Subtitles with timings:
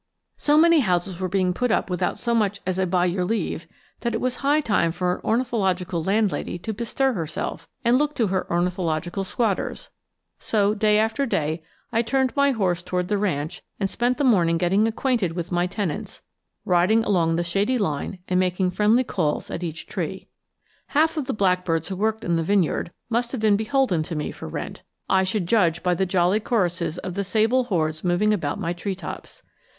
[0.35, 3.67] So many houses were being put up without so much as a by your leave
[3.99, 8.25] that it was high time for an ornithological landlady to bestir herself and look to
[8.25, 9.91] her ornithological squatters;
[10.39, 11.61] so, day after day
[11.91, 15.67] I turned my horse toward the ranch and spent the morning getting acquainted with my
[15.67, 16.23] tenants,
[16.65, 20.27] riding along the shady line and making friendly calls at each tree.
[20.97, 24.31] Half of the blackbirds who worked in the vineyard must have been beholden to me
[24.31, 28.59] for rent, I should judge by the jolly choruses of the sable hordes moving about
[28.59, 29.43] my treetops.